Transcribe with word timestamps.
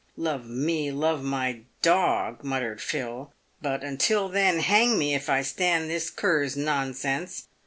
"Love 0.17 0.47
me, 0.49 0.91
love 0.91 1.23
my 1.23 1.59
dog," 1.83 2.43
muttered 2.43 2.81
Phil; 2.81 3.31
"but, 3.61 3.83
until 3.83 4.29
then, 4.29 4.59
hang 4.59 4.97
me 4.97 5.13
if 5.13 5.29
I 5.29 5.43
stand 5.43 5.91
this 5.91 6.09
cur's 6.09 6.57
nonsense." 6.57 7.43